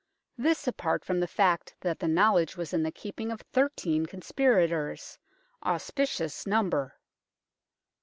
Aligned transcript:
This 0.35 0.67
apart 0.67 1.05
from 1.05 1.19
the 1.19 1.27
fact 1.27 1.75
that 1.81 1.99
the 1.99 2.07
knowledge 2.07 2.57
was 2.57 2.73
in 2.73 2.81
the 2.81 2.91
keeping 2.91 3.31
of 3.31 3.41
thirteen 3.49 4.07
conspirators 4.07 5.19
auspicious 5.63 6.47
number 6.47 6.97